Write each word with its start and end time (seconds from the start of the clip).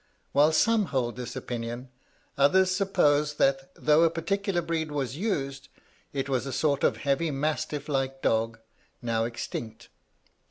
While 0.31 0.51
some 0.51 0.85
hold 0.85 1.15
this 1.15 1.35
opinion, 1.35 1.89
others 2.35 2.71
suppose 2.75 3.35
that 3.35 3.69
though 3.75 4.01
a 4.01 4.09
particular 4.09 4.63
breed 4.63 4.89
was 4.91 5.15
used, 5.15 5.67
it 6.11 6.27
was 6.27 6.47
a 6.47 6.51
sort 6.51 6.83
of 6.83 6.97
heavy 6.97 7.29
mastiff 7.29 7.87
like 7.87 8.23
dog, 8.23 8.57
now 9.03 9.25
extinct. 9.25 9.89